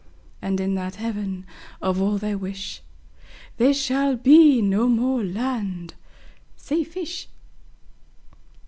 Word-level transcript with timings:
And 0.41 0.59
in 0.59 0.73
that 0.73 0.95
Heaven 0.95 1.45
of 1.79 2.01
all 2.01 2.17
their 2.17 2.35
wish, 2.35 2.81
There 3.57 3.71
shall 3.71 4.15
be 4.15 4.59
no 4.59 4.87
more 4.87 5.23
land, 5.23 5.93
say 6.55 6.83
fish. 6.83 7.27